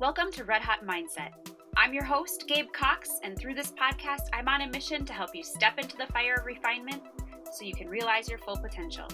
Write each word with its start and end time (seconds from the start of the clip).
Welcome 0.00 0.32
to 0.32 0.44
Red 0.44 0.62
Hot 0.62 0.82
Mindset. 0.82 1.32
I'm 1.76 1.92
your 1.92 2.04
host, 2.04 2.46
Gabe 2.48 2.72
Cox, 2.72 3.20
and 3.22 3.36
through 3.36 3.52
this 3.52 3.70
podcast, 3.70 4.30
I'm 4.32 4.48
on 4.48 4.62
a 4.62 4.70
mission 4.70 5.04
to 5.04 5.12
help 5.12 5.34
you 5.34 5.44
step 5.44 5.78
into 5.78 5.94
the 5.98 6.06
fire 6.06 6.36
of 6.36 6.46
refinement 6.46 7.02
so 7.52 7.66
you 7.66 7.74
can 7.74 7.86
realize 7.86 8.26
your 8.26 8.38
full 8.38 8.56
potential. 8.56 9.06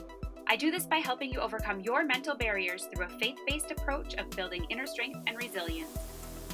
I 0.46 0.54
do 0.54 0.71
this 0.71 0.87
by 0.87 0.99
helping 0.99 1.33
you 1.33 1.41
overcome 1.41 1.80
your 1.80 2.04
mental 2.04 2.37
barriers 2.37 2.85
through 2.85 3.07
a 3.07 3.19
faith 3.19 3.41
based 3.49 3.72
approach 3.72 4.14
of 4.14 4.30
building 4.30 4.64
inner 4.71 4.87
strength 4.87 5.19
and 5.26 5.37
resilience. 5.37 5.90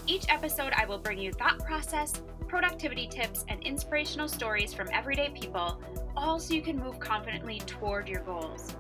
Each 0.07 0.25
episode, 0.31 0.73
I 0.75 0.87
will 0.87 0.99
bring 0.99 1.19
you 1.19 1.33
thought 1.33 1.59
process, 1.59 2.15
productivity 2.49 3.09
tips, 3.09 3.45
and 3.51 3.63
inspirational 3.63 4.29
stories 4.29 4.73
from 4.73 4.89
everyday 4.95 5.29
people, 5.39 5.79
all 6.17 6.41
so 6.41 6.55
you 6.55 6.63
can 6.63 6.79
move 6.79 6.99
confidently 6.99 7.59
toward 7.67 8.09
your 8.09 8.23
goals. 8.23 8.75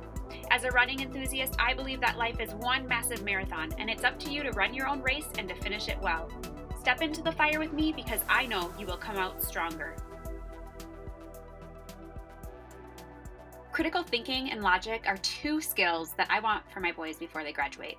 As 0.53 0.65
a 0.65 0.71
running 0.71 1.01
enthusiast, 1.01 1.57
I 1.59 1.73
believe 1.73 1.99
that 2.03 2.19
life 2.19 2.39
is 2.39 2.53
one 2.53 2.87
massive 2.87 3.25
marathon, 3.25 3.71
and 3.79 3.89
it's 3.89 4.05
up 4.05 4.19
to 4.19 4.31
you 4.31 4.43
to 4.43 4.51
run 4.51 4.75
your 4.75 4.87
own 4.87 5.01
race 5.01 5.27
and 5.39 5.49
to 5.49 5.55
finish 5.55 5.89
it 5.89 5.99
well. 6.03 6.29
Step 6.79 7.01
into 7.01 7.23
the 7.23 7.33
fire 7.33 7.59
with 7.59 7.73
me 7.73 7.91
because 7.91 8.21
I 8.29 8.45
know 8.45 8.71
you 8.79 8.85
will 8.85 8.99
come 8.99 9.17
out 9.17 9.43
stronger. 9.43 9.97
Critical 13.73 14.03
thinking 14.03 14.51
and 14.51 14.63
logic 14.63 15.05
are 15.07 15.17
two 15.17 15.63
skills 15.63 16.13
that 16.19 16.29
I 16.31 16.41
want 16.41 16.71
for 16.71 16.81
my 16.81 16.93
boys 16.93 17.17
before 17.17 17.45
they 17.45 17.53
graduate. 17.55 17.97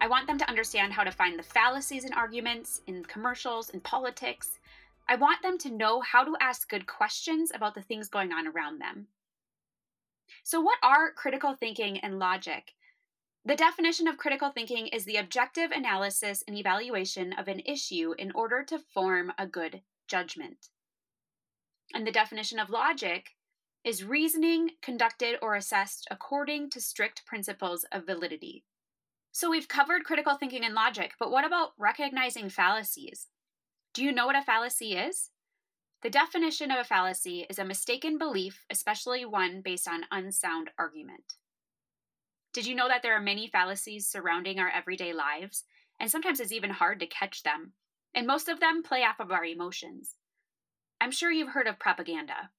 I 0.00 0.08
want 0.08 0.26
them 0.26 0.38
to 0.38 0.48
understand 0.48 0.94
how 0.94 1.04
to 1.04 1.10
find 1.10 1.38
the 1.38 1.42
fallacies 1.42 2.06
in 2.06 2.14
arguments, 2.14 2.80
in 2.86 3.04
commercials, 3.04 3.68
in 3.68 3.80
politics. 3.80 4.58
I 5.06 5.16
want 5.16 5.42
them 5.42 5.58
to 5.58 5.70
know 5.70 6.00
how 6.00 6.24
to 6.24 6.34
ask 6.40 6.66
good 6.66 6.86
questions 6.86 7.52
about 7.54 7.74
the 7.74 7.82
things 7.82 8.08
going 8.08 8.32
on 8.32 8.48
around 8.48 8.80
them. 8.80 9.06
So, 10.42 10.60
what 10.60 10.78
are 10.82 11.12
critical 11.12 11.54
thinking 11.54 11.98
and 11.98 12.18
logic? 12.18 12.72
The 13.44 13.56
definition 13.56 14.08
of 14.08 14.16
critical 14.16 14.50
thinking 14.50 14.86
is 14.86 15.04
the 15.04 15.16
objective 15.16 15.70
analysis 15.70 16.42
and 16.48 16.56
evaluation 16.56 17.34
of 17.34 17.46
an 17.46 17.60
issue 17.66 18.14
in 18.18 18.32
order 18.32 18.64
to 18.64 18.78
form 18.78 19.32
a 19.36 19.46
good 19.46 19.82
judgment. 20.08 20.68
And 21.92 22.06
the 22.06 22.12
definition 22.12 22.58
of 22.58 22.70
logic 22.70 23.30
is 23.84 24.02
reasoning 24.02 24.70
conducted 24.80 25.38
or 25.42 25.54
assessed 25.54 26.08
according 26.10 26.70
to 26.70 26.80
strict 26.80 27.26
principles 27.26 27.84
of 27.92 28.06
validity. 28.06 28.64
So 29.30 29.50
we've 29.50 29.68
covered 29.68 30.04
critical 30.04 30.36
thinking 30.36 30.64
and 30.64 30.74
logic, 30.74 31.12
but 31.18 31.30
what 31.30 31.44
about 31.44 31.72
recognizing 31.76 32.48
fallacies? 32.48 33.28
Do 33.92 34.02
you 34.02 34.10
know 34.10 34.26
what 34.26 34.36
a 34.36 34.42
fallacy 34.42 34.96
is? 34.96 35.30
The 36.04 36.10
definition 36.10 36.70
of 36.70 36.78
a 36.78 36.84
fallacy 36.84 37.46
is 37.48 37.58
a 37.58 37.64
mistaken 37.64 38.18
belief, 38.18 38.66
especially 38.68 39.24
one 39.24 39.62
based 39.62 39.88
on 39.88 40.04
unsound 40.10 40.68
argument. 40.78 41.32
Did 42.52 42.66
you 42.66 42.74
know 42.74 42.88
that 42.88 43.02
there 43.02 43.16
are 43.16 43.22
many 43.22 43.48
fallacies 43.48 44.06
surrounding 44.06 44.58
our 44.58 44.68
everyday 44.68 45.14
lives? 45.14 45.64
And 45.98 46.10
sometimes 46.10 46.40
it's 46.40 46.52
even 46.52 46.68
hard 46.68 47.00
to 47.00 47.06
catch 47.06 47.42
them. 47.42 47.72
And 48.14 48.26
most 48.26 48.50
of 48.50 48.60
them 48.60 48.82
play 48.82 49.02
off 49.02 49.18
of 49.18 49.32
our 49.32 49.46
emotions. 49.46 50.16
I'm 51.00 51.10
sure 51.10 51.32
you've 51.32 51.52
heard 51.52 51.66
of 51.66 51.78
propaganda. 51.78 52.50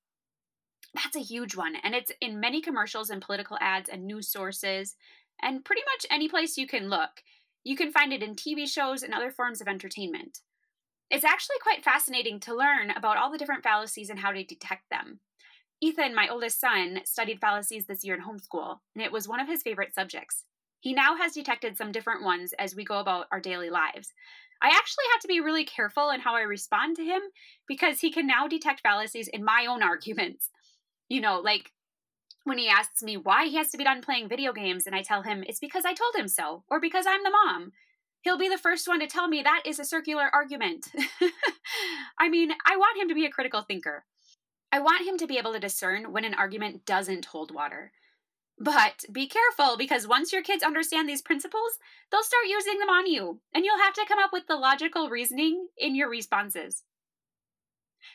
That's 0.96 1.16
a 1.16 1.20
huge 1.20 1.56
one, 1.56 1.76
and 1.84 1.94
it's 1.94 2.12
in 2.20 2.40
many 2.40 2.62
commercials 2.62 3.12
and 3.12 3.22
political 3.22 3.60
ads 3.62 3.90
and 3.90 4.08
news 4.08 4.28
sources, 4.28 4.96
and 5.40 5.64
pretty 5.64 5.84
much 5.94 6.08
any 6.10 6.28
place 6.28 6.58
you 6.58 6.66
can 6.66 6.90
look. 6.90 7.22
You 7.64 7.76
can 7.76 7.92
find 7.92 8.12
it 8.12 8.24
in 8.24 8.36
TV 8.36 8.68
shows 8.68 9.04
and 9.04 9.14
other 9.14 9.30
forms 9.30 9.62
of 9.62 9.68
entertainment. 9.68 10.40
It's 11.10 11.24
actually 11.24 11.58
quite 11.62 11.84
fascinating 11.84 12.40
to 12.42 12.56
learn 12.56 12.92
about 12.92 13.18
all 13.18 13.32
the 13.32 13.38
different 13.38 13.64
fallacies 13.64 14.10
and 14.10 14.20
how 14.20 14.32
to 14.32 14.44
detect 14.44 14.90
them. 14.90 15.20
Ethan, 15.82 16.16
my 16.16 16.28
oldest 16.30 16.60
son, 16.60 17.02
studied 17.06 17.40
fallacies 17.40 17.86
this 17.86 18.04
year 18.04 18.16
in 18.16 18.22
homeschool, 18.22 18.78
and 18.96 19.04
it 19.04 19.12
was 19.12 19.28
one 19.28 19.40
of 19.40 19.48
his 19.48 19.62
favorite 19.62 19.94
subjects. 19.94 20.44
He 20.80 20.94
now 20.94 21.16
has 21.18 21.34
detected 21.34 21.78
some 21.78 21.92
different 21.92 22.24
ones 22.24 22.54
as 22.58 22.76
we 22.76 22.84
go 22.84 23.00
about 23.00 23.28
our 23.32 23.40
daily 23.40 23.70
lives. 23.70 24.14
I 24.62 24.70
actually 24.70 25.06
have 25.14 25.22
to 25.22 25.28
be 25.28 25.42
really 25.42 25.66
careful 25.66 26.10
in 26.12 26.22
how 26.22 26.36
I 26.36 26.42
respond 26.42 26.96
to 26.96 27.04
him 27.04 27.22
because 27.68 28.00
he 28.00 28.12
can 28.12 28.26
now 28.26 28.48
detect 28.48 28.82
fallacies 28.82 29.28
in 29.28 29.44
my 29.44 29.66
own 29.68 29.84
arguments 29.92 30.50
you 31.10 31.22
know, 31.22 31.40
like 31.40 31.72
when 32.44 32.58
he 32.58 32.68
asks 32.68 33.02
me 33.02 33.18
why 33.18 33.46
he 33.46 33.58
has 33.58 33.70
to 33.72 33.78
be 33.78 33.84
done 33.84 34.02
playing 34.02 34.30
video 34.30 34.54
games, 34.54 34.86
and 34.86 34.96
I 34.96 35.02
tell 35.02 35.22
him 35.22 35.44
it's 35.48 35.60
because 35.60 35.86
I 35.86 35.94
told 35.94 36.16
him 36.16 36.28
so, 36.28 36.64
or 36.70 36.80
because 36.80 37.06
I'm 37.08 37.24
the 37.24 37.32
mom, 37.32 37.72
he'll 38.26 38.38
be 38.38 38.50
the 38.50 38.58
first 38.58 38.88
one 38.88 39.00
to 39.00 39.08
tell 39.08 39.30
me 39.30 39.42
that 39.42 39.62
is 39.66 39.80
a 39.80 39.86
circular 39.86 40.30
argument. 40.34 40.88
I 42.20 42.28
mean, 42.28 42.52
I 42.66 42.76
want 42.76 43.00
him 43.00 43.08
to 43.08 43.16
be 43.16 43.26
a 43.26 43.30
critical 43.30 43.62
thinker. 43.62 44.04
I 44.72 44.80
want 44.80 45.08
him 45.08 45.18
to 45.20 45.28
be 45.28 45.38
able 45.38 45.54
to 45.54 45.60
discern 45.60 46.12
when 46.12 46.26
an 46.26 46.34
argument 46.34 46.86
doesn't 46.86 47.26
hold 47.26 47.54
water. 47.54 47.94
But 48.58 49.06
be 49.12 49.28
careful 49.28 49.78
because 49.78 50.08
once 50.08 50.34
your 50.34 50.42
kids 50.42 50.64
understand 50.64 51.08
these 51.08 51.22
principles, 51.22 51.78
they'll 52.12 52.24
start 52.24 52.46
using 52.48 52.80
them 52.80 52.90
on 52.90 53.06
you, 53.06 53.42
and 53.54 53.64
you'll 53.64 53.78
have 53.78 53.94
to 53.94 54.06
come 54.08 54.20
up 54.20 54.32
with 54.34 54.48
the 54.48 54.56
logical 54.56 55.10
reasoning 55.10 55.68
in 55.78 55.94
your 55.94 56.10
responses. 56.10 56.84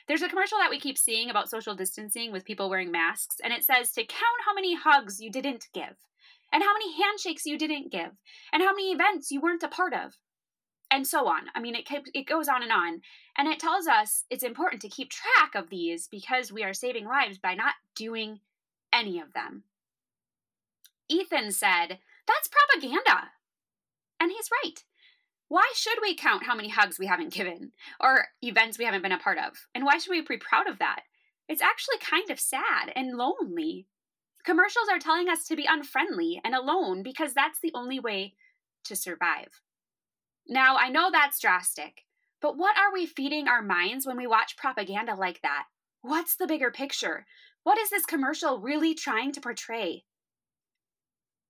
There's 0.08 0.22
a 0.22 0.28
commercial 0.28 0.58
that 0.58 0.70
we 0.70 0.80
keep 0.80 0.98
seeing 0.98 1.30
about 1.30 1.50
social 1.50 1.74
distancing 1.74 2.32
with 2.32 2.44
people 2.44 2.68
wearing 2.68 2.90
masks, 2.90 3.36
and 3.44 3.52
it 3.52 3.64
says 3.64 3.92
to 3.92 4.00
count 4.00 4.44
how 4.44 4.54
many 4.54 4.74
hugs 4.74 5.20
you 5.20 5.30
didn't 5.30 5.68
give, 5.72 5.96
and 6.52 6.62
how 6.62 6.72
many 6.72 6.92
handshakes 7.00 7.46
you 7.46 7.58
didn't 7.58 7.92
give, 7.92 8.10
and 8.52 8.62
how 8.62 8.72
many 8.72 8.92
events 8.92 9.30
you 9.30 9.40
weren't 9.40 9.62
a 9.62 9.68
part 9.68 9.94
of, 9.94 10.16
and 10.90 11.06
so 11.06 11.28
on. 11.28 11.42
I 11.54 11.60
mean, 11.60 11.74
it, 11.74 11.88
it 12.14 12.26
goes 12.26 12.48
on 12.48 12.62
and 12.62 12.72
on. 12.72 13.00
And 13.36 13.48
it 13.48 13.60
tells 13.60 13.86
us 13.86 14.24
it's 14.28 14.42
important 14.42 14.82
to 14.82 14.88
keep 14.88 15.10
track 15.10 15.54
of 15.54 15.70
these 15.70 16.08
because 16.08 16.52
we 16.52 16.64
are 16.64 16.74
saving 16.74 17.06
lives 17.06 17.38
by 17.38 17.54
not 17.54 17.74
doing 17.94 18.40
any 18.92 19.20
of 19.20 19.32
them. 19.32 19.64
Ethan 21.08 21.52
said, 21.52 21.98
That's 22.26 22.48
propaganda. 22.48 23.30
And 24.18 24.30
he's 24.30 24.50
right. 24.64 24.84
Why 25.48 25.72
should 25.74 25.98
we 26.00 26.14
count 26.14 26.44
how 26.44 26.54
many 26.54 26.68
hugs 26.68 26.98
we 26.98 27.06
haven't 27.06 27.32
given 27.32 27.72
or 28.00 28.26
events 28.42 28.78
we 28.78 28.84
haven't 28.84 29.02
been 29.02 29.10
a 29.10 29.18
part 29.18 29.38
of? 29.38 29.66
And 29.74 29.84
why 29.84 29.98
should 29.98 30.10
we 30.10 30.20
be 30.20 30.36
proud 30.36 30.68
of 30.68 30.78
that? 30.78 31.02
It's 31.48 31.62
actually 31.62 31.98
kind 31.98 32.30
of 32.30 32.38
sad 32.38 32.92
and 32.94 33.16
lonely. 33.16 33.86
Commercials 34.44 34.88
are 34.90 34.98
telling 34.98 35.28
us 35.28 35.46
to 35.46 35.56
be 35.56 35.66
unfriendly 35.68 36.40
and 36.44 36.54
alone 36.54 37.02
because 37.02 37.34
that's 37.34 37.60
the 37.60 37.72
only 37.74 38.00
way 38.00 38.34
to 38.84 38.96
survive. 38.96 39.60
Now, 40.48 40.76
I 40.76 40.88
know 40.88 41.10
that's 41.10 41.40
drastic, 41.40 42.04
but 42.40 42.56
what 42.56 42.76
are 42.78 42.92
we 42.92 43.06
feeding 43.06 43.48
our 43.48 43.62
minds 43.62 44.06
when 44.06 44.16
we 44.16 44.26
watch 44.26 44.56
propaganda 44.56 45.14
like 45.14 45.42
that? 45.42 45.64
What's 46.02 46.36
the 46.36 46.46
bigger 46.46 46.70
picture? 46.70 47.26
What 47.62 47.78
is 47.78 47.90
this 47.90 48.06
commercial 48.06 48.60
really 48.60 48.94
trying 48.94 49.32
to 49.32 49.40
portray? 49.40 50.04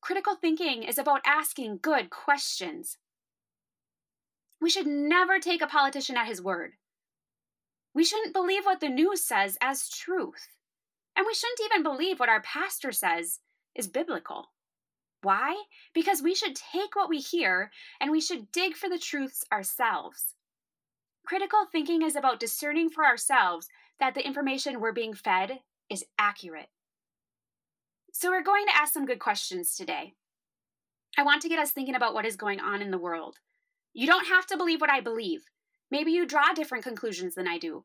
Critical 0.00 0.34
thinking 0.34 0.82
is 0.82 0.98
about 0.98 1.20
asking 1.24 1.78
good 1.82 2.10
questions, 2.10 2.98
we 4.60 4.68
should 4.68 4.86
never 4.86 5.38
take 5.38 5.62
a 5.62 5.66
politician 5.66 6.16
at 6.16 6.26
his 6.26 6.42
word. 6.42 6.72
We 7.94 8.04
shouldn't 8.04 8.34
believe 8.34 8.66
what 8.66 8.80
the 8.80 8.88
news 8.88 9.24
says 9.24 9.56
as 9.60 9.88
truth. 9.88 10.48
And 11.16 11.26
we 11.26 11.34
shouldn't 11.34 11.60
even 11.64 11.82
believe 11.82 12.18
what 12.18 12.28
our 12.28 12.42
pastor 12.42 12.92
says 12.92 13.40
is 13.74 13.88
biblical. 13.88 14.50
Why? 15.22 15.64
Because 15.94 16.22
we 16.22 16.34
should 16.34 16.56
take 16.56 16.96
what 16.96 17.10
we 17.10 17.18
hear 17.18 17.70
and 18.00 18.10
we 18.10 18.20
should 18.20 18.50
dig 18.52 18.74
for 18.74 18.88
the 18.88 18.98
truths 18.98 19.44
ourselves. 19.52 20.34
Critical 21.26 21.66
thinking 21.70 22.02
is 22.02 22.16
about 22.16 22.40
discerning 22.40 22.88
for 22.88 23.04
ourselves 23.04 23.68
that 23.98 24.14
the 24.14 24.26
information 24.26 24.80
we're 24.80 24.92
being 24.92 25.14
fed 25.14 25.60
is 25.90 26.04
accurate. 26.18 26.68
So, 28.12 28.30
we're 28.30 28.42
going 28.42 28.66
to 28.66 28.76
ask 28.76 28.92
some 28.92 29.06
good 29.06 29.20
questions 29.20 29.76
today. 29.76 30.14
I 31.16 31.22
want 31.22 31.42
to 31.42 31.48
get 31.48 31.58
us 31.58 31.70
thinking 31.70 31.94
about 31.94 32.14
what 32.14 32.26
is 32.26 32.36
going 32.36 32.60
on 32.60 32.82
in 32.82 32.90
the 32.90 32.98
world. 32.98 33.38
You 33.92 34.06
don't 34.06 34.26
have 34.26 34.46
to 34.46 34.56
believe 34.56 34.80
what 34.80 34.90
I 34.90 35.00
believe. 35.00 35.44
Maybe 35.90 36.12
you 36.12 36.26
draw 36.26 36.52
different 36.52 36.84
conclusions 36.84 37.34
than 37.34 37.46
I 37.46 37.58
do. 37.58 37.84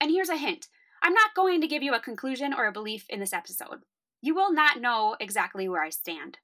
And 0.00 0.10
here's 0.10 0.28
a 0.28 0.36
hint 0.36 0.68
I'm 1.02 1.14
not 1.14 1.34
going 1.34 1.60
to 1.60 1.66
give 1.66 1.82
you 1.82 1.94
a 1.94 2.00
conclusion 2.00 2.54
or 2.54 2.66
a 2.66 2.72
belief 2.72 3.06
in 3.08 3.18
this 3.18 3.32
episode. 3.32 3.80
You 4.20 4.34
will 4.34 4.52
not 4.52 4.80
know 4.80 5.16
exactly 5.18 5.68
where 5.68 5.82
I 5.82 5.90
stand. 5.90 6.38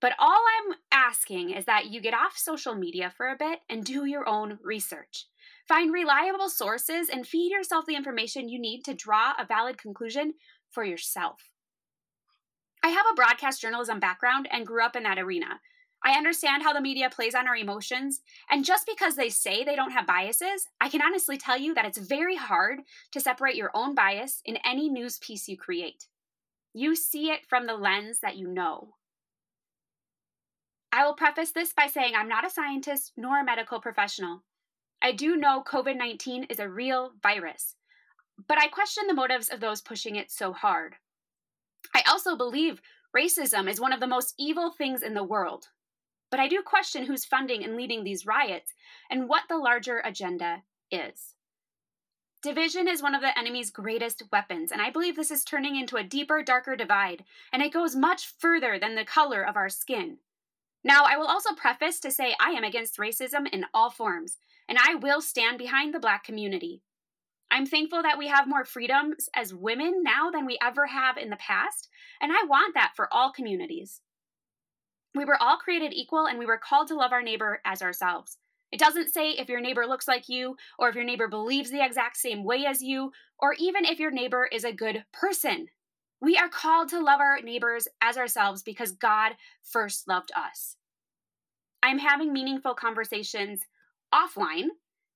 But 0.00 0.14
all 0.18 0.40
I'm 0.58 0.76
asking 0.90 1.50
is 1.50 1.66
that 1.66 1.86
you 1.86 2.00
get 2.00 2.14
off 2.14 2.36
social 2.36 2.74
media 2.74 3.12
for 3.16 3.28
a 3.28 3.36
bit 3.36 3.60
and 3.68 3.84
do 3.84 4.06
your 4.06 4.28
own 4.28 4.58
research. 4.62 5.26
Find 5.68 5.92
reliable 5.92 6.48
sources 6.48 7.08
and 7.08 7.26
feed 7.26 7.50
yourself 7.50 7.86
the 7.86 7.96
information 7.96 8.48
you 8.48 8.58
need 8.58 8.82
to 8.84 8.94
draw 8.94 9.32
a 9.38 9.46
valid 9.46 9.78
conclusion 9.78 10.34
for 10.70 10.84
yourself. 10.84 11.50
I 12.82 12.88
have 12.88 13.06
a 13.10 13.14
broadcast 13.14 13.60
journalism 13.60 13.98
background 13.98 14.48
and 14.50 14.66
grew 14.66 14.84
up 14.84 14.96
in 14.96 15.02
that 15.02 15.18
arena. 15.18 15.60
I 16.06 16.12
understand 16.12 16.62
how 16.62 16.72
the 16.72 16.80
media 16.80 17.10
plays 17.10 17.34
on 17.34 17.48
our 17.48 17.56
emotions, 17.56 18.20
and 18.48 18.64
just 18.64 18.86
because 18.86 19.16
they 19.16 19.28
say 19.28 19.64
they 19.64 19.74
don't 19.74 19.90
have 19.90 20.06
biases, 20.06 20.68
I 20.80 20.88
can 20.88 21.02
honestly 21.02 21.36
tell 21.36 21.58
you 21.58 21.74
that 21.74 21.84
it's 21.84 21.98
very 21.98 22.36
hard 22.36 22.82
to 23.10 23.18
separate 23.18 23.56
your 23.56 23.72
own 23.74 23.92
bias 23.92 24.40
in 24.44 24.56
any 24.64 24.88
news 24.88 25.18
piece 25.18 25.48
you 25.48 25.56
create. 25.56 26.06
You 26.72 26.94
see 26.94 27.30
it 27.30 27.40
from 27.48 27.66
the 27.66 27.74
lens 27.74 28.20
that 28.20 28.36
you 28.36 28.46
know. 28.46 28.94
I 30.92 31.04
will 31.04 31.14
preface 31.14 31.50
this 31.50 31.72
by 31.72 31.88
saying 31.88 32.14
I'm 32.14 32.28
not 32.28 32.46
a 32.46 32.50
scientist 32.50 33.12
nor 33.16 33.40
a 33.40 33.44
medical 33.44 33.80
professional. 33.80 34.44
I 35.02 35.10
do 35.10 35.34
know 35.34 35.64
COVID 35.66 35.96
19 35.96 36.44
is 36.44 36.60
a 36.60 36.68
real 36.68 37.14
virus, 37.20 37.74
but 38.46 38.58
I 38.62 38.68
question 38.68 39.08
the 39.08 39.14
motives 39.14 39.48
of 39.48 39.58
those 39.58 39.82
pushing 39.82 40.14
it 40.14 40.30
so 40.30 40.52
hard. 40.52 40.94
I 41.92 42.04
also 42.06 42.36
believe 42.36 42.80
racism 43.14 43.68
is 43.68 43.80
one 43.80 43.92
of 43.92 43.98
the 43.98 44.06
most 44.06 44.34
evil 44.38 44.70
things 44.70 45.02
in 45.02 45.14
the 45.14 45.24
world. 45.24 45.66
But 46.30 46.40
I 46.40 46.48
do 46.48 46.62
question 46.62 47.06
who's 47.06 47.24
funding 47.24 47.64
and 47.64 47.76
leading 47.76 48.04
these 48.04 48.26
riots 48.26 48.72
and 49.10 49.28
what 49.28 49.44
the 49.48 49.58
larger 49.58 50.00
agenda 50.04 50.62
is. 50.90 51.34
Division 52.42 52.86
is 52.86 53.02
one 53.02 53.14
of 53.14 53.22
the 53.22 53.36
enemy's 53.36 53.70
greatest 53.70 54.22
weapons, 54.30 54.70
and 54.70 54.80
I 54.80 54.90
believe 54.90 55.16
this 55.16 55.30
is 55.30 55.42
turning 55.42 55.76
into 55.76 55.96
a 55.96 56.04
deeper, 56.04 56.42
darker 56.42 56.76
divide, 56.76 57.24
and 57.52 57.62
it 57.62 57.72
goes 57.72 57.96
much 57.96 58.32
further 58.38 58.78
than 58.78 58.94
the 58.94 59.04
color 59.04 59.42
of 59.42 59.56
our 59.56 59.68
skin. 59.68 60.18
Now, 60.84 61.04
I 61.04 61.16
will 61.16 61.26
also 61.26 61.54
preface 61.54 61.98
to 62.00 62.12
say 62.12 62.36
I 62.38 62.50
am 62.50 62.62
against 62.62 62.98
racism 62.98 63.48
in 63.52 63.64
all 63.74 63.90
forms, 63.90 64.36
and 64.68 64.78
I 64.78 64.94
will 64.94 65.20
stand 65.20 65.58
behind 65.58 65.92
the 65.92 65.98
Black 65.98 66.22
community. 66.22 66.82
I'm 67.50 67.66
thankful 67.66 68.02
that 68.02 68.18
we 68.18 68.28
have 68.28 68.48
more 68.48 68.64
freedoms 68.64 69.28
as 69.34 69.54
women 69.54 70.02
now 70.02 70.30
than 70.30 70.46
we 70.46 70.58
ever 70.62 70.86
have 70.86 71.16
in 71.16 71.30
the 71.30 71.36
past, 71.36 71.88
and 72.20 72.30
I 72.30 72.44
want 72.46 72.74
that 72.74 72.92
for 72.94 73.12
all 73.12 73.32
communities. 73.32 74.00
We 75.16 75.24
were 75.24 75.42
all 75.42 75.56
created 75.56 75.94
equal, 75.94 76.26
and 76.26 76.38
we 76.38 76.46
were 76.46 76.58
called 76.58 76.88
to 76.88 76.94
love 76.94 77.12
our 77.12 77.22
neighbor 77.22 77.60
as 77.64 77.80
ourselves. 77.82 78.36
It 78.70 78.78
doesn't 78.78 79.12
say 79.12 79.30
if 79.30 79.48
your 79.48 79.60
neighbor 79.60 79.86
looks 79.86 80.06
like 80.06 80.28
you, 80.28 80.56
or 80.78 80.88
if 80.88 80.94
your 80.94 81.04
neighbor 81.04 81.28
believes 81.28 81.70
the 81.70 81.84
exact 81.84 82.16
same 82.16 82.44
way 82.44 82.66
as 82.66 82.82
you, 82.82 83.12
or 83.38 83.54
even 83.58 83.84
if 83.84 83.98
your 83.98 84.10
neighbor 84.10 84.46
is 84.52 84.64
a 84.64 84.72
good 84.72 85.04
person. 85.12 85.68
We 86.20 86.36
are 86.36 86.48
called 86.48 86.88
to 86.90 87.00
love 87.00 87.20
our 87.20 87.40
neighbors 87.40 87.88
as 88.02 88.16
ourselves 88.16 88.62
because 88.62 88.92
God 88.92 89.32
first 89.62 90.08
loved 90.08 90.32
us. 90.36 90.76
I'm 91.82 91.98
having 91.98 92.32
meaningful 92.32 92.74
conversations 92.74 93.60
offline, 94.12 94.68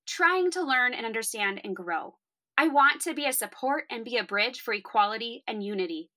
trying 0.07 0.51
to 0.53 0.63
learn 0.63 0.95
and 0.95 1.05
understand 1.05 1.61
and 1.65 1.75
grow. 1.75 2.15
I 2.57 2.69
want 2.69 3.01
to 3.03 3.15
be 3.15 3.27
a 3.27 3.33
support 3.33 3.85
and 3.91 4.05
be 4.05 4.19
a 4.19 4.25
bridge 4.25 4.61
for 4.61 4.75
equality 4.75 5.43
and 5.49 5.65
unity. 5.65 6.11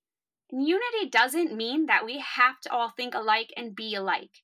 Unity 0.55 1.09
doesn't 1.09 1.55
mean 1.55 1.88
that 1.88 2.05
we 2.05 2.19
have 2.19 2.59
to 2.61 2.71
all 2.71 2.89
think 2.89 3.15
alike 3.15 3.51
and 3.57 3.75
be 3.75 3.95
alike. 3.95 4.44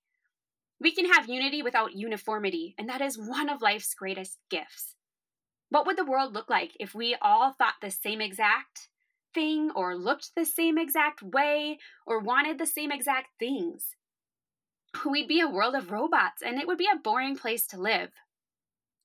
We 0.81 0.91
can 0.91 1.05
have 1.05 1.29
unity 1.29 1.61
without 1.61 1.93
uniformity, 1.93 2.73
and 2.79 2.89
that 2.89 2.99
is 2.99 3.15
one 3.15 3.47
of 3.47 3.61
life's 3.61 3.93
greatest 3.93 4.39
gifts. 4.49 4.95
What 5.69 5.85
would 5.85 5.97
the 5.97 6.05
world 6.05 6.33
look 6.33 6.49
like 6.49 6.71
if 6.79 6.95
we 6.95 7.15
all 7.21 7.51
thought 7.51 7.75
the 7.79 7.91
same 7.91 8.21
exact 8.21 8.89
thing, 9.35 9.69
or 9.75 9.95
looked 9.95 10.31
the 10.35 10.45
same 10.45 10.79
exact 10.79 11.21
way, 11.21 11.77
or 12.07 12.19
wanted 12.19 12.57
the 12.57 12.65
same 12.65 12.91
exact 12.91 13.27
things? 13.37 13.95
We'd 15.05 15.27
be 15.27 15.41
a 15.41 15.47
world 15.47 15.75
of 15.75 15.91
robots, 15.91 16.41
and 16.41 16.59
it 16.59 16.65
would 16.65 16.79
be 16.79 16.89
a 16.91 16.97
boring 16.97 17.35
place 17.35 17.67
to 17.67 17.79
live. 17.79 18.09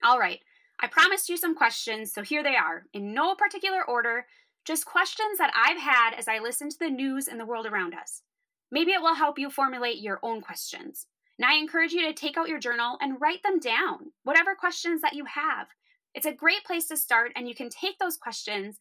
All 0.03 0.19
right, 0.19 0.41
I 0.81 0.87
promised 0.87 1.29
you 1.29 1.37
some 1.37 1.55
questions, 1.55 2.15
so 2.15 2.23
here 2.23 2.43
they 2.43 2.57
are, 2.57 2.87
in 2.95 3.13
no 3.13 3.35
particular 3.35 3.85
order, 3.85 4.25
just 4.65 4.87
questions 4.87 5.39
that 5.39 5.53
I've 5.55 5.81
had 5.81 6.15
as 6.15 6.29
I 6.29 6.39
listen 6.39 6.71
to 6.71 6.79
the 6.79 6.91
news 6.91 7.29
and 7.29 7.39
the 7.39 7.47
world 7.47 7.67
around 7.67 7.95
us. 7.95 8.23
Maybe 8.71 8.93
it 8.93 9.03
will 9.03 9.15
help 9.15 9.39
you 9.39 9.51
formulate 9.51 10.01
your 10.01 10.19
own 10.23 10.41
questions. 10.41 11.07
And 11.39 11.47
I 11.47 11.55
encourage 11.55 11.93
you 11.93 12.07
to 12.07 12.13
take 12.13 12.37
out 12.37 12.49
your 12.49 12.61
journal 12.61 12.97
and 13.01 13.21
write 13.21 13.43
them 13.43 13.59
down, 13.59 14.13
whatever 14.23 14.55
questions 14.55 15.03
that 15.03 15.15
you 15.15 15.25
have. 15.27 15.69
It's 16.15 16.27
a 16.27 16.33
great 16.33 16.65
place 16.65 16.87
to 16.89 16.97
start, 16.97 17.33
and 17.35 17.49
you 17.49 17.55
can 17.55 17.69
take 17.69 17.99
those 17.99 18.17
questions 18.17 18.79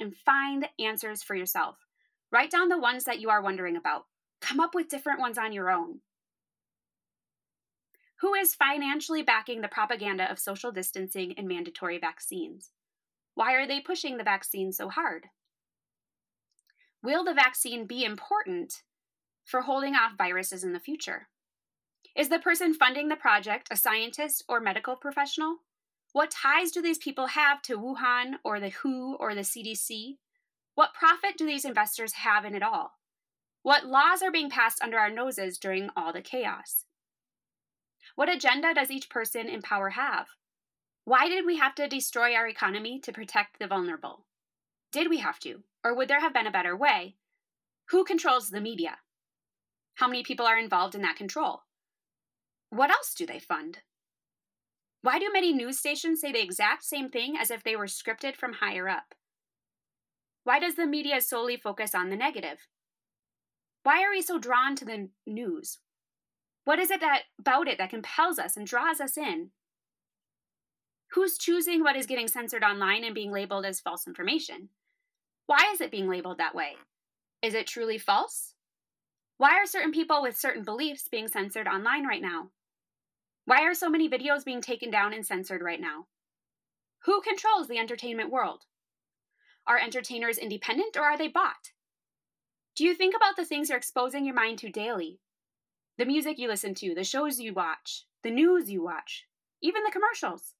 and 0.00 0.16
find 0.16 0.66
answers 0.78 1.22
for 1.22 1.34
yourself. 1.34 1.76
Write 2.32 2.50
down 2.50 2.68
the 2.68 2.78
ones 2.78 3.04
that 3.04 3.20
you 3.20 3.28
are 3.28 3.42
wondering 3.42 3.76
about. 3.76 4.04
Come 4.40 4.60
up 4.60 4.74
with 4.74 4.88
different 4.88 5.20
ones 5.20 5.36
on 5.36 5.52
your 5.52 5.70
own. 5.70 6.00
Who 8.20 8.34
is 8.34 8.54
financially 8.54 9.22
backing 9.22 9.60
the 9.60 9.68
propaganda 9.68 10.30
of 10.30 10.38
social 10.38 10.72
distancing 10.72 11.34
and 11.36 11.46
mandatory 11.48 11.98
vaccines? 11.98 12.70
Why 13.34 13.54
are 13.54 13.66
they 13.66 13.80
pushing 13.80 14.16
the 14.16 14.24
vaccine 14.24 14.72
so 14.72 14.88
hard? 14.88 15.26
Will 17.02 17.24
the 17.24 17.34
vaccine 17.34 17.86
be 17.86 18.04
important 18.04 18.82
for 19.44 19.62
holding 19.62 19.94
off 19.94 20.18
viruses 20.18 20.64
in 20.64 20.72
the 20.72 20.80
future? 20.80 21.28
Is 22.16 22.28
the 22.28 22.38
person 22.38 22.74
funding 22.74 23.08
the 23.08 23.16
project 23.16 23.68
a 23.70 23.76
scientist 23.76 24.44
or 24.48 24.60
medical 24.60 24.96
professional? 24.96 25.58
What 26.12 26.30
ties 26.30 26.72
do 26.72 26.82
these 26.82 26.98
people 26.98 27.28
have 27.28 27.62
to 27.62 27.78
Wuhan 27.78 28.34
or 28.44 28.58
the 28.58 28.70
WHO 28.70 29.16
or 29.20 29.34
the 29.34 29.42
CDC? 29.42 30.16
What 30.74 30.94
profit 30.94 31.36
do 31.38 31.46
these 31.46 31.64
investors 31.64 32.14
have 32.14 32.44
in 32.44 32.54
it 32.54 32.62
all? 32.62 32.92
What 33.62 33.86
laws 33.86 34.22
are 34.22 34.32
being 34.32 34.50
passed 34.50 34.82
under 34.82 34.98
our 34.98 35.10
noses 35.10 35.58
during 35.58 35.90
all 35.96 36.12
the 36.12 36.22
chaos? 36.22 36.84
What 38.16 38.28
agenda 38.28 38.74
does 38.74 38.90
each 38.90 39.08
person 39.08 39.48
in 39.48 39.62
power 39.62 39.90
have? 39.90 40.26
Why 41.10 41.28
did 41.28 41.44
we 41.44 41.56
have 41.56 41.74
to 41.74 41.88
destroy 41.88 42.36
our 42.36 42.46
economy 42.46 43.00
to 43.00 43.12
protect 43.12 43.58
the 43.58 43.66
vulnerable? 43.66 44.26
Did 44.92 45.10
we 45.10 45.18
have 45.18 45.40
to? 45.40 45.64
Or 45.82 45.92
would 45.92 46.06
there 46.06 46.20
have 46.20 46.32
been 46.32 46.46
a 46.46 46.52
better 46.52 46.76
way? 46.76 47.16
Who 47.88 48.04
controls 48.04 48.50
the 48.50 48.60
media? 48.60 48.98
How 49.96 50.06
many 50.06 50.22
people 50.22 50.46
are 50.46 50.56
involved 50.56 50.94
in 50.94 51.02
that 51.02 51.16
control? 51.16 51.62
What 52.68 52.92
else 52.92 53.12
do 53.12 53.26
they 53.26 53.40
fund? 53.40 53.78
Why 55.02 55.18
do 55.18 55.32
many 55.32 55.52
news 55.52 55.80
stations 55.80 56.20
say 56.20 56.30
the 56.30 56.44
exact 56.44 56.84
same 56.84 57.10
thing 57.10 57.34
as 57.36 57.50
if 57.50 57.64
they 57.64 57.74
were 57.74 57.86
scripted 57.86 58.36
from 58.36 58.52
higher 58.52 58.88
up? 58.88 59.16
Why 60.44 60.60
does 60.60 60.76
the 60.76 60.86
media 60.86 61.20
solely 61.22 61.56
focus 61.56 61.92
on 61.92 62.10
the 62.10 62.16
negative? 62.16 62.68
Why 63.82 64.04
are 64.04 64.12
we 64.12 64.22
so 64.22 64.38
drawn 64.38 64.76
to 64.76 64.84
the 64.84 65.08
news? 65.26 65.78
What 66.66 66.78
is 66.78 66.92
it 66.92 67.00
that 67.00 67.22
about 67.40 67.66
it 67.66 67.78
that 67.78 67.90
compels 67.90 68.38
us 68.38 68.56
and 68.56 68.64
draws 68.64 69.00
us 69.00 69.18
in? 69.18 69.50
Who's 71.12 71.38
choosing 71.38 71.82
what 71.82 71.96
is 71.96 72.06
getting 72.06 72.28
censored 72.28 72.62
online 72.62 73.02
and 73.02 73.14
being 73.14 73.32
labeled 73.32 73.66
as 73.66 73.80
false 73.80 74.06
information? 74.06 74.68
Why 75.46 75.70
is 75.72 75.80
it 75.80 75.90
being 75.90 76.08
labeled 76.08 76.38
that 76.38 76.54
way? 76.54 76.76
Is 77.42 77.54
it 77.54 77.66
truly 77.66 77.98
false? 77.98 78.54
Why 79.36 79.56
are 79.56 79.66
certain 79.66 79.90
people 79.90 80.22
with 80.22 80.38
certain 80.38 80.62
beliefs 80.62 81.08
being 81.10 81.26
censored 81.26 81.66
online 81.66 82.06
right 82.06 82.22
now? 82.22 82.50
Why 83.44 83.62
are 83.62 83.74
so 83.74 83.88
many 83.88 84.08
videos 84.08 84.44
being 84.44 84.60
taken 84.60 84.88
down 84.88 85.12
and 85.12 85.26
censored 85.26 85.62
right 85.62 85.80
now? 85.80 86.06
Who 87.06 87.20
controls 87.22 87.66
the 87.66 87.78
entertainment 87.78 88.30
world? 88.30 88.66
Are 89.66 89.78
entertainers 89.78 90.38
independent 90.38 90.96
or 90.96 91.02
are 91.02 91.18
they 91.18 91.28
bought? 91.28 91.72
Do 92.76 92.84
you 92.84 92.94
think 92.94 93.16
about 93.16 93.34
the 93.34 93.44
things 93.44 93.68
you're 93.68 93.78
exposing 93.78 94.24
your 94.24 94.34
mind 94.34 94.58
to 94.58 94.70
daily? 94.70 95.18
The 95.98 96.04
music 96.04 96.38
you 96.38 96.46
listen 96.46 96.74
to, 96.74 96.94
the 96.94 97.02
shows 97.02 97.40
you 97.40 97.52
watch, 97.52 98.04
the 98.22 98.30
news 98.30 98.70
you 98.70 98.84
watch, 98.84 99.26
even 99.60 99.82
the 99.82 99.90
commercials. 99.90 100.54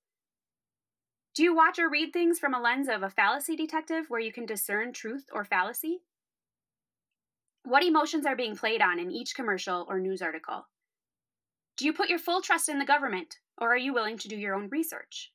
Do 1.34 1.44
you 1.44 1.54
watch 1.54 1.78
or 1.78 1.88
read 1.88 2.12
things 2.12 2.40
from 2.40 2.54
a 2.54 2.60
lens 2.60 2.88
of 2.88 3.04
a 3.04 3.10
fallacy 3.10 3.54
detective 3.54 4.06
where 4.08 4.20
you 4.20 4.32
can 4.32 4.46
discern 4.46 4.92
truth 4.92 5.26
or 5.32 5.44
fallacy? 5.44 6.02
What 7.62 7.84
emotions 7.84 8.26
are 8.26 8.34
being 8.34 8.56
played 8.56 8.82
on 8.82 8.98
in 8.98 9.12
each 9.12 9.36
commercial 9.36 9.86
or 9.88 10.00
news 10.00 10.22
article? 10.22 10.66
Do 11.76 11.84
you 11.84 11.92
put 11.92 12.08
your 12.08 12.18
full 12.18 12.42
trust 12.42 12.68
in 12.68 12.80
the 12.80 12.84
government, 12.84 13.38
or 13.58 13.72
are 13.72 13.78
you 13.78 13.94
willing 13.94 14.18
to 14.18 14.28
do 14.28 14.36
your 14.36 14.56
own 14.56 14.68
research? 14.70 15.32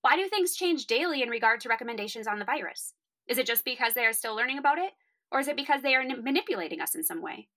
Why 0.00 0.16
do 0.16 0.28
things 0.28 0.56
change 0.56 0.86
daily 0.86 1.22
in 1.22 1.28
regard 1.28 1.60
to 1.60 1.68
recommendations 1.68 2.26
on 2.26 2.40
the 2.40 2.44
virus? 2.44 2.94
Is 3.28 3.38
it 3.38 3.46
just 3.46 3.64
because 3.64 3.94
they 3.94 4.06
are 4.06 4.12
still 4.12 4.34
learning 4.34 4.58
about 4.58 4.78
it, 4.78 4.90
or 5.30 5.38
is 5.38 5.46
it 5.46 5.56
because 5.56 5.82
they 5.82 5.94
are 5.94 6.04
manipulating 6.04 6.80
us 6.80 6.96
in 6.96 7.04
some 7.04 7.22
way? 7.22 7.48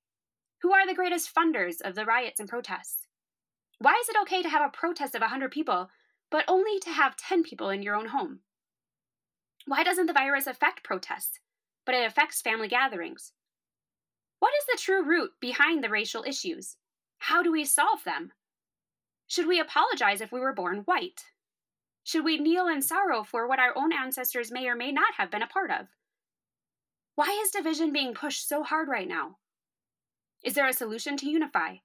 Who 0.62 0.72
are 0.72 0.86
the 0.86 0.94
greatest 0.94 1.34
funders 1.34 1.82
of 1.82 1.96
the 1.96 2.06
riots 2.06 2.40
and 2.40 2.48
protests? 2.48 3.08
Why 3.80 4.00
is 4.02 4.10
it 4.10 4.18
okay 4.22 4.44
to 4.44 4.50
have 4.50 4.62
a 4.62 4.78
protest 4.78 5.16
of 5.16 5.22
100 5.22 5.52
people, 5.52 5.90
but 6.34 6.46
only 6.48 6.80
to 6.80 6.90
have 6.90 7.16
10 7.16 7.44
people 7.44 7.70
in 7.70 7.84
your 7.84 7.96
own 7.96 8.08
home? 8.08 8.40
Why 9.68 9.84
doesn't 9.84 10.08
the 10.08 10.14
virus 10.14 10.48
affect 10.48 10.84
protests, 10.84 11.40
but 11.86 11.94
it 11.94 12.08
affects 12.08 12.42
family 12.42 12.68
gatherings? 12.68 13.34
What 14.40 14.52
is 14.58 14.66
the 14.66 14.82
true 14.82 15.06
root 15.06 15.34
behind 15.40 15.84
the 15.84 15.90
racial 15.90 16.24
issues? 16.24 16.78
How 17.20 17.44
do 17.44 17.52
we 17.52 17.66
solve 17.66 18.04
them? 18.04 18.32
Should 19.28 19.46
we 19.46 19.60
apologize 19.60 20.22
if 20.22 20.32
we 20.32 20.40
were 20.40 20.56
born 20.56 20.80
white? 20.86 21.22
Should 22.04 22.26
we 22.26 22.40
kneel 22.40 22.68
in 22.68 22.82
sorrow 22.82 23.24
for 23.24 23.48
what 23.48 23.60
our 23.60 23.78
own 23.78 23.94
ancestors 23.94 24.52
may 24.52 24.68
or 24.68 24.76
may 24.76 24.92
not 24.92 25.14
have 25.18 25.30
been 25.30 25.44
a 25.44 25.48
part 25.48 25.70
of? 25.70 25.86
Why 27.14 27.28
is 27.46 27.52
division 27.52 27.94
being 27.94 28.16
pushed 28.16 28.50
so 28.50 28.64
hard 28.64 28.88
right 28.88 29.08
now? 29.08 29.38
Is 30.44 30.56
there 30.56 30.68
a 30.68 30.74
solution 30.74 31.16
to 31.18 31.30
unify? 31.30 31.76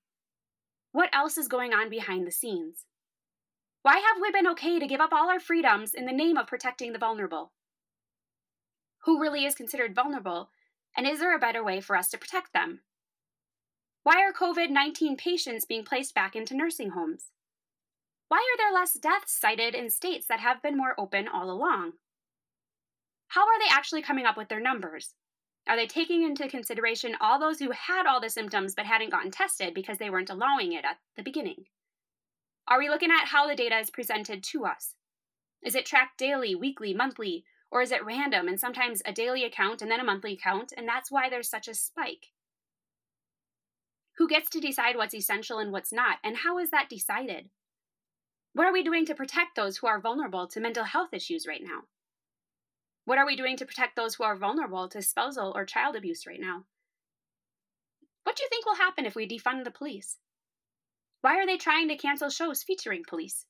What 0.93 1.11
else 1.12 1.37
is 1.37 1.49
going 1.49 1.75
on 1.75 1.90
behind 1.90 2.26
the 2.26 2.33
scenes? 2.33 2.87
Why 3.82 3.99
have 3.99 4.20
we 4.20 4.30
been 4.30 4.49
okay 4.49 4.78
to 4.78 4.87
give 4.87 5.00
up 5.00 5.12
all 5.12 5.30
our 5.30 5.40
freedoms 5.40 5.94
in 5.94 6.04
the 6.04 6.12
name 6.12 6.37
of 6.37 6.47
protecting 6.47 6.92
the 6.92 6.99
vulnerable? 6.99 7.52
Who 9.04 9.20
really 9.20 9.44
is 9.44 9.54
considered 9.54 9.94
vulnerable, 9.94 10.50
and 10.97 11.06
is 11.06 11.20
there 11.20 11.35
a 11.35 11.38
better 11.38 11.62
way 11.62 11.80
for 11.80 11.97
us 11.97 12.08
to 12.11 12.18
protect 12.18 12.52
them? 12.52 12.80
Why 14.02 14.23
are 14.23 14.32
COVID 14.32 14.70
19 14.70 15.16
patients 15.16 15.64
being 15.64 15.85
placed 15.85 16.14
back 16.14 16.35
into 16.35 16.56
nursing 16.56 16.90
homes? 16.90 17.30
Why 18.28 18.38
are 18.38 18.56
there 18.58 18.73
less 18.73 18.94
deaths 18.94 19.32
cited 19.32 19.75
in 19.75 19.90
states 19.90 20.26
that 20.26 20.40
have 20.40 20.61
been 20.61 20.76
more 20.76 20.94
open 20.99 21.28
all 21.28 21.50
along? 21.50 21.92
How 23.28 23.42
are 23.42 23.58
they 23.58 23.70
actually 23.70 24.02
coming 24.02 24.26
up 24.26 24.37
with 24.37 24.49
their 24.49 24.61
numbers? 24.61 25.14
Are 25.66 25.76
they 25.76 25.87
taking 25.87 26.23
into 26.23 26.49
consideration 26.49 27.16
all 27.20 27.38
those 27.38 27.58
who 27.58 27.70
had 27.70 28.06
all 28.06 28.20
the 28.20 28.30
symptoms 28.30 28.75
but 28.75 28.87
hadn't 28.87 29.11
gotten 29.11 29.30
tested 29.30 29.73
because 29.75 29.99
they 29.99 30.11
weren't 30.11 30.30
allowing 30.30 30.73
it 30.73 30.85
at 30.85 30.99
the 31.16 31.23
beginning? 31.23 31.66
Are 32.68 32.78
we 32.78 32.90
looking 32.90 33.10
at 33.10 33.28
how 33.28 33.48
the 33.48 33.56
data 33.56 33.78
is 33.78 33.88
presented 33.88 34.44
to 34.44 34.66
us? 34.66 34.94
Is 35.64 35.75
it 35.75 35.87
tracked 35.87 36.18
daily, 36.18 36.54
weekly, 36.54 36.92
monthly, 36.92 37.44
or 37.70 37.80
is 37.80 37.90
it 37.90 38.04
random 38.04 38.46
and 38.46 38.60
sometimes 38.60 39.00
a 39.06 39.12
daily 39.12 39.42
account 39.42 39.80
and 39.80 39.90
then 39.90 40.00
a 40.00 40.04
monthly 40.04 40.34
account, 40.34 40.75
and 40.76 40.87
that's 40.87 41.10
why 41.10 41.30
there's 41.30 41.48
such 41.48 41.66
a 41.66 41.75
spike? 41.75 42.26
Who 44.18 44.28
gets 44.28 44.50
to 44.50 44.60
decide 44.60 44.96
what's 44.96 45.14
essential 45.14 45.58
and 45.58 45.72
what's 45.72 45.92
not, 45.92 46.18
and 46.22 46.37
how 46.37 46.58
is 46.58 46.68
that 46.68 46.90
decided? 46.90 47.48
What 48.52 48.66
are 48.66 48.72
we 48.72 48.82
doing 48.82 49.06
to 49.06 49.14
protect 49.14 49.56
those 49.56 49.78
who 49.78 49.87
are 49.87 50.00
vulnerable 50.00 50.46
to 50.48 50.60
mental 50.60 50.84
health 50.84 51.14
issues 51.14 51.46
right 51.46 51.62
now? 51.62 51.84
What 53.06 53.16
are 53.16 53.26
we 53.26 53.37
doing 53.37 53.56
to 53.56 53.64
protect 53.64 53.96
those 53.96 54.16
who 54.16 54.25
are 54.25 54.37
vulnerable 54.37 54.88
to 54.90 55.00
spousal 55.00 55.52
or 55.54 55.64
child 55.64 55.96
abuse 55.96 56.26
right 56.26 56.40
now? 56.40 56.64
What 58.25 58.37
do 58.37 58.42
you 58.42 58.48
think 58.50 58.66
will 58.66 58.75
happen 58.75 59.06
if 59.06 59.14
we 59.14 59.26
defund 59.26 59.64
the 59.64 59.70
police? 59.70 60.18
Why 61.20 61.37
are 61.37 61.46
they 61.46 61.56
trying 61.56 61.88
to 61.88 61.96
cancel 61.96 62.30
shows 62.30 62.62
featuring 62.62 63.02
police? 63.08 63.46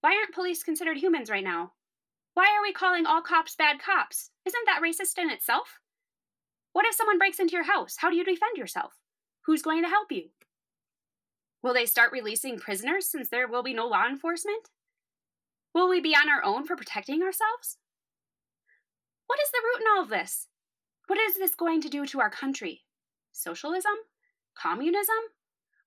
Why 0.00 0.16
aren't 0.16 0.34
police 0.34 0.62
considered 0.62 0.96
humans 0.96 1.30
right 1.30 1.44
now? 1.44 1.72
Why 2.34 2.44
are 2.44 2.62
we 2.62 2.72
calling 2.72 3.06
all 3.06 3.22
cops 3.22 3.54
bad 3.54 3.78
cops? 3.78 4.30
Isn't 4.44 4.66
that 4.66 4.80
racist 4.82 5.18
in 5.18 5.30
itself? 5.30 5.78
What 6.72 6.86
if 6.86 6.94
someone 6.94 7.18
breaks 7.18 7.38
into 7.38 7.52
your 7.52 7.64
house? 7.64 7.96
How 7.98 8.10
do 8.10 8.16
you 8.16 8.24
defend 8.24 8.56
yourself? 8.56 8.94
Who's 9.46 9.62
going 9.62 9.82
to 9.82 9.88
help 9.88 10.10
you? 10.10 10.30
Will 11.62 11.74
they 11.74 11.86
start 11.86 12.12
releasing 12.12 12.58
prisoners 12.58 13.08
since 13.08 13.28
there 13.28 13.46
will 13.46 13.62
be 13.62 13.74
no 13.74 13.86
law 13.86 14.06
enforcement? 14.08 14.70
Will 15.74 15.88
we 15.88 16.00
be 16.00 16.14
on 16.16 16.28
our 16.28 16.44
own 16.44 16.66
for 16.66 16.74
protecting 16.74 17.22
ourselves? 17.22 17.78
What 19.26 19.38
is 19.40 19.50
the 19.50 19.62
root 19.64 19.80
in 19.82 19.86
all 19.96 20.02
of 20.02 20.10
this? 20.10 20.48
What 21.06 21.18
is 21.18 21.36
this 21.36 21.54
going 21.54 21.80
to 21.82 21.88
do 21.88 22.06
to 22.06 22.20
our 22.20 22.30
country? 22.30 22.82
Socialism? 23.32 23.94
Communism? 24.56 25.16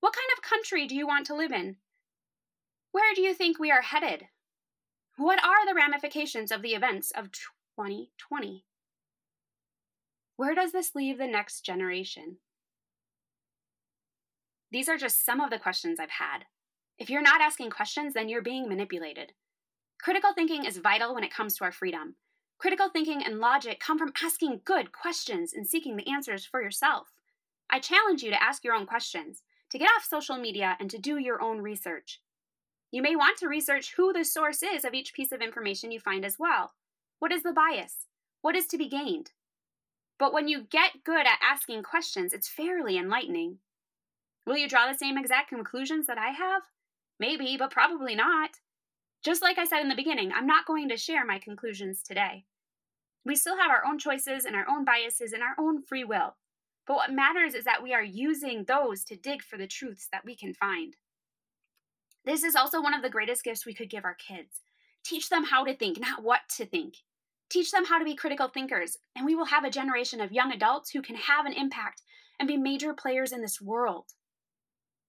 What 0.05 0.13
kind 0.13 0.29
of 0.38 0.43
country 0.43 0.85
do 0.85 0.93
you 0.93 1.07
want 1.07 1.25
to 1.25 1.35
live 1.35 1.51
in? 1.51 1.77
Where 2.91 3.15
do 3.15 3.24
you 3.24 3.33
think 3.33 3.57
we 3.57 3.71
are 3.71 3.81
headed? 3.81 4.27
What 5.17 5.43
are 5.43 5.65
the 5.65 5.74
ramifications 5.74 6.51
of 6.51 6.62
the 6.62 6.75
events 6.75 7.09
of 7.09 7.31
2020? 7.31 8.65
Where 10.35 10.53
does 10.53 10.74
this 10.74 10.93
leave 10.93 11.17
the 11.17 11.25
next 11.25 11.62
generation? 11.62 12.38
These 14.71 14.88
are 14.89 14.97
just 14.97 15.25
some 15.25 15.41
of 15.41 15.50
the 15.50 15.57
questions 15.57 16.00
I've 16.00 16.12
had. 16.12 16.45
If 17.00 17.09
you're 17.09 17.24
not 17.24 17.41
asking 17.41 17.71
questions, 17.71 18.13
then 18.13 18.29
you're 18.29 18.43
being 18.43 18.69
manipulated. 18.69 19.31
Critical 20.00 20.33
thinking 20.35 20.65
is 20.65 20.77
vital 20.77 21.15
when 21.15 21.24
it 21.24 21.33
comes 21.33 21.57
to 21.57 21.63
our 21.63 21.71
freedom. 21.71 22.15
Critical 22.59 22.89
thinking 22.89 23.24
and 23.25 23.39
logic 23.39 23.79
come 23.79 23.97
from 23.97 24.13
asking 24.24 24.62
good 24.65 24.91
questions 24.91 25.51
and 25.51 25.65
seeking 25.65 25.95
the 25.95 26.07
answers 26.07 26.45
for 26.45 26.62
yourself. 26.62 27.07
I 27.71 27.79
challenge 27.79 28.21
you 28.21 28.29
to 28.29 28.43
ask 28.43 28.63
your 28.63 28.75
own 28.75 28.85
questions, 28.85 29.41
to 29.72 29.77
get 29.77 29.89
off 29.98 30.05
social 30.05 30.38
media, 30.38 30.77
and 30.79 30.89
to 30.89 30.98
do 30.98 31.17
your 31.17 31.41
own 31.41 31.62
research. 31.62 32.22
You 32.91 33.01
may 33.01 33.15
want 33.15 33.38
to 33.39 33.48
research 33.48 33.93
who 33.95 34.13
the 34.13 34.24
source 34.24 34.63
is 34.63 34.86
of 34.86 34.93
each 34.93 35.13
piece 35.13 35.31
of 35.31 35.41
information 35.41 35.91
you 35.91 36.00
find 36.00 36.24
as 36.24 36.38
well. 36.39 36.74
What 37.19 37.31
is 37.31 37.43
the 37.43 37.53
bias? 37.53 38.05
What 38.41 38.55
is 38.55 38.67
to 38.67 38.77
be 38.77 38.88
gained? 38.88 39.31
But 40.17 40.34
when 40.34 40.48
you 40.48 40.62
get 40.62 41.03
good 41.03 41.25
at 41.25 41.39
asking 41.41 41.84
questions, 41.84 42.31
it's 42.31 42.48
fairly 42.48 42.98
enlightening. 42.98 43.57
Will 44.45 44.57
you 44.57 44.69
draw 44.69 44.88
the 44.88 44.98
same 44.98 45.17
exact 45.17 45.50
conclusions 45.50 46.07
that 46.07 46.17
I 46.17 46.29
have? 46.29 46.62
Maybe, 47.19 47.57
but 47.57 47.72
probably 47.72 48.15
not. 48.15 48.51
Just 49.24 49.41
like 49.41 49.57
I 49.57 49.65
said 49.65 49.81
in 49.81 49.89
the 49.89 49.95
beginning, 49.95 50.31
I'm 50.31 50.45
not 50.45 50.67
going 50.67 50.88
to 50.89 50.98
share 50.98 51.25
my 51.25 51.39
conclusions 51.39 52.03
today. 52.03 52.45
We 53.25 53.36
still 53.36 53.57
have 53.57 53.72
our 53.72 53.84
own 53.86 53.98
choices 53.98 54.45
and 54.45 54.55
our 54.55 54.67
own 54.69 54.86
biases 54.86 55.34
and 55.34 55.41
our 55.41 55.55
own 55.57 55.81
free 55.81 56.03
will. 56.03 56.36
But 56.87 56.95
what 56.95 57.11
matters 57.11 57.53
is 57.53 57.65
that 57.65 57.81
we 57.81 57.93
are 57.93 58.03
using 58.03 58.65
those 58.65 59.03
to 59.05 59.15
dig 59.15 59.41
for 59.41 59.57
the 59.57 59.67
truths 59.67 60.07
that 60.11 60.23
we 60.25 60.35
can 60.35 60.53
find. 60.53 60.95
This 62.25 62.43
is 62.43 62.55
also 62.55 62.81
one 62.81 62.93
of 62.93 63.01
the 63.01 63.09
greatest 63.09 63.43
gifts 63.43 63.65
we 63.65 63.73
could 63.73 63.89
give 63.89 64.05
our 64.05 64.15
kids. 64.15 64.61
Teach 65.03 65.29
them 65.29 65.45
how 65.45 65.63
to 65.63 65.75
think, 65.75 65.99
not 65.99 66.23
what 66.23 66.41
to 66.57 66.65
think. 66.65 66.95
Teach 67.49 67.71
them 67.71 67.85
how 67.85 67.99
to 67.99 68.05
be 68.05 68.15
critical 68.15 68.47
thinkers, 68.47 68.97
and 69.15 69.25
we 69.25 69.35
will 69.35 69.45
have 69.45 69.63
a 69.63 69.69
generation 69.69 70.19
of 70.19 70.31
young 70.31 70.51
adults 70.51 70.89
who 70.89 71.01
can 71.01 71.15
have 71.15 71.45
an 71.45 71.53
impact 71.53 72.01
and 72.39 72.47
be 72.47 72.57
major 72.57 72.93
players 72.93 73.31
in 73.31 73.41
this 73.41 73.61
world. 73.61 74.05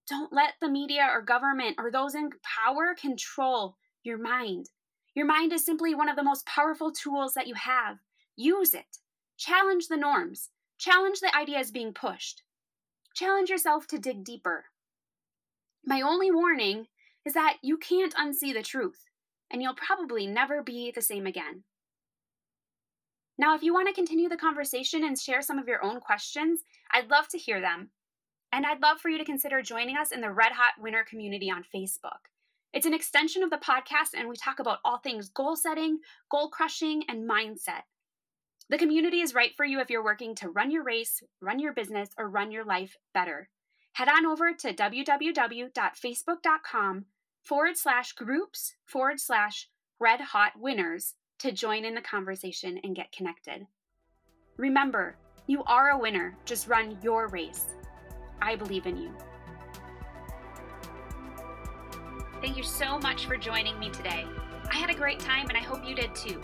Don't 0.09 0.33
let 0.33 0.55
the 0.61 0.69
media 0.69 1.09
or 1.11 1.23
government 1.23 1.77
or 1.79 1.91
those 1.91 2.15
in 2.15 2.31
power 2.43 2.95
control 2.95 3.77
your 4.05 4.19
mind. 4.19 4.67
Your 5.15 5.27
mind 5.27 5.53
is 5.53 5.65
simply 5.65 5.95
one 5.95 6.09
of 6.09 6.17
the 6.17 6.23
most 6.23 6.47
powerful 6.47 6.93
tools 6.93 7.33
that 7.35 7.47
you 7.47 7.55
have. 7.55 7.97
Use 8.37 8.75
it. 8.75 8.99
Challenge 9.39 9.89
the 9.89 9.97
norms. 9.97 10.51
Challenge 10.79 11.21
the 11.21 11.35
ideas 11.35 11.71
being 11.71 11.93
pushed. 11.93 12.43
Challenge 13.15 13.49
yourself 13.49 13.87
to 13.89 13.99
dig 13.99 14.25
deeper. 14.25 14.67
My 15.85 16.01
only 16.03 16.31
warning 16.31 16.87
is 17.25 17.35
that 17.35 17.57
you 17.63 17.79
can't 17.79 18.15
unsee 18.15 18.53
the 18.53 18.63
truth, 18.63 19.07
and 19.51 19.63
you'll 19.63 19.75
probably 19.75 20.27
never 20.27 20.63
be 20.63 20.93
the 20.95 21.03
same 21.03 21.27
again. 21.27 21.65
Now, 23.39 23.55
if 23.55 23.63
you 23.63 23.75
want 23.75 23.89
to 23.89 23.95
continue 23.95 24.29
the 24.29 24.37
conversation 24.37 25.05
and 25.05 25.19
share 25.19 25.43
some 25.43 25.59
of 25.59 25.69
your 25.69 25.85
own 25.85 26.01
questions, 26.01 26.63
I'd 26.91 27.11
love 27.11 27.29
to 27.29 27.39
hear 27.39 27.61
them. 27.61 27.91
And 28.53 28.65
I'd 28.65 28.81
love 28.81 29.01
for 29.01 29.09
you 29.09 29.19
to 29.19 29.25
consider 29.25 29.61
joining 29.61 29.97
us 29.97 30.11
in 30.11 30.21
the 30.21 30.31
Red 30.31 30.53
Hot 30.53 30.81
Winner 30.81 31.05
community 31.05 31.51
on 31.51 31.65
Facebook. 31.75 32.31
It's 32.73 32.87
an 32.87 32.95
extension 32.95 33.43
of 33.43 33.51
the 33.51 33.57
podcast, 33.57 34.15
and 34.17 34.29
we 34.29 34.37
talk 34.37 34.59
about 34.59 34.79
all 34.85 34.99
things 34.99 35.29
goal 35.29 35.57
setting, 35.57 35.99
goal 36.31 36.49
crushing, 36.49 37.03
and 37.09 37.29
mindset. 37.29 37.83
The 38.69 38.79
community 38.79 39.21
is 39.21 39.35
right 39.35 39.53
for 39.57 39.65
you 39.65 39.79
if 39.81 39.91
you're 39.91 40.03
working 40.03 40.35
to 40.37 40.51
run 40.51 40.73
your 40.73 40.83
race, 40.83 41.23
run 41.41 41.61
your 41.61 41.73
business, 41.73 42.09
or 42.19 42.29
run 42.29 42.51
your 42.51 42.65
life 42.65 42.97
better. 43.15 43.49
Head 43.93 44.09
on 44.09 44.27
over 44.27 44.53
to 44.53 44.75
www.facebook.com 44.75 47.05
forward 47.45 47.77
slash 47.77 48.13
groups 48.13 48.75
forward 48.85 49.21
slash 49.21 49.69
red 50.01 50.21
hot 50.21 50.51
winners 50.59 51.15
to 51.39 51.53
join 51.53 51.85
in 51.85 51.95
the 51.95 52.01
conversation 52.01 52.81
and 52.83 52.97
get 52.97 53.13
connected. 53.13 53.69
Remember, 54.57 55.17
you 55.47 55.63
are 55.65 55.91
a 55.91 55.99
winner. 55.99 56.37
Just 56.45 56.67
run 56.67 56.99
your 57.03 57.29
race. 57.29 57.67
I 58.43 58.57
believe 58.57 58.87
in 58.87 58.97
you. 58.97 59.15
Thank 62.41 62.57
you 62.57 62.65
so 62.65 62.99
much 62.99 63.27
for 63.27 63.37
joining 63.37 63.79
me 63.79 63.91
today. 63.91 64.25
I 64.71 64.77
had 64.77 64.91
a 64.91 64.95
great 64.95 65.21
time 65.21 65.49
and 65.49 65.57
I 65.57 65.63
hope 65.63 65.89
you 65.89 65.95
did 65.95 66.13
too. 66.15 66.43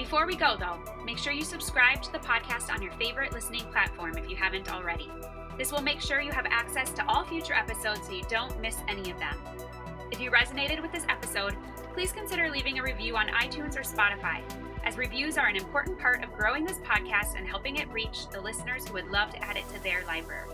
Before 0.00 0.26
we 0.26 0.34
go, 0.34 0.56
though, 0.58 0.78
make 1.04 1.18
sure 1.18 1.34
you 1.34 1.44
subscribe 1.44 2.00
to 2.00 2.10
the 2.10 2.20
podcast 2.20 2.72
on 2.72 2.80
your 2.80 2.92
favorite 2.92 3.34
listening 3.34 3.66
platform 3.66 4.16
if 4.16 4.30
you 4.30 4.34
haven't 4.34 4.72
already. 4.72 5.10
This 5.58 5.70
will 5.70 5.82
make 5.82 6.00
sure 6.00 6.22
you 6.22 6.32
have 6.32 6.46
access 6.46 6.90
to 6.92 7.06
all 7.06 7.22
future 7.22 7.52
episodes 7.52 8.06
so 8.06 8.12
you 8.12 8.22
don't 8.30 8.58
miss 8.62 8.78
any 8.88 9.10
of 9.10 9.18
them. 9.18 9.36
If 10.10 10.18
you 10.18 10.30
resonated 10.30 10.80
with 10.80 10.90
this 10.90 11.04
episode, 11.10 11.54
please 11.92 12.12
consider 12.12 12.48
leaving 12.48 12.78
a 12.78 12.82
review 12.82 13.14
on 13.18 13.28
iTunes 13.28 13.76
or 13.76 13.82
Spotify, 13.82 14.40
as 14.84 14.96
reviews 14.96 15.36
are 15.36 15.48
an 15.48 15.56
important 15.56 15.98
part 15.98 16.24
of 16.24 16.32
growing 16.32 16.64
this 16.64 16.78
podcast 16.78 17.36
and 17.36 17.46
helping 17.46 17.76
it 17.76 17.92
reach 17.92 18.26
the 18.30 18.40
listeners 18.40 18.88
who 18.88 18.94
would 18.94 19.10
love 19.10 19.28
to 19.32 19.44
add 19.44 19.58
it 19.58 19.68
to 19.68 19.82
their 19.82 20.02
library. 20.06 20.48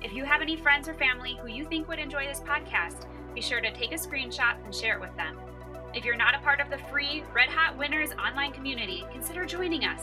If 0.00 0.12
you 0.12 0.24
have 0.24 0.42
any 0.42 0.56
friends 0.56 0.88
or 0.88 0.94
family 0.94 1.36
who 1.42 1.48
you 1.48 1.64
think 1.64 1.88
would 1.88 1.98
enjoy 1.98 2.24
this 2.28 2.40
podcast, 2.40 3.06
be 3.34 3.40
sure 3.40 3.60
to 3.60 3.72
take 3.72 3.90
a 3.90 3.96
screenshot 3.96 4.64
and 4.64 4.72
share 4.72 4.94
it 4.94 5.00
with 5.00 5.16
them. 5.16 5.39
If 5.92 6.04
you're 6.04 6.14
not 6.14 6.36
a 6.36 6.38
part 6.38 6.60
of 6.60 6.70
the 6.70 6.78
free 6.78 7.24
Red 7.34 7.48
Hot 7.48 7.76
Winners 7.76 8.12
online 8.12 8.52
community, 8.52 9.04
consider 9.12 9.44
joining 9.44 9.84
us. 9.84 10.02